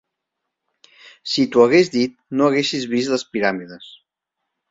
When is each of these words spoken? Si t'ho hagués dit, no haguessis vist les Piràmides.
Si 1.33 1.43
t'ho 1.55 1.65
hagués 1.65 1.91
dit, 1.97 2.17
no 2.39 2.47
haguessis 2.49 2.89
vist 2.95 3.13
les 3.17 3.27
Piràmides. 3.35 3.93